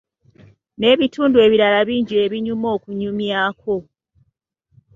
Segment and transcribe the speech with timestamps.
[0.77, 3.75] N'ebitundu ebirala bingi ebinyuma okunyumyako.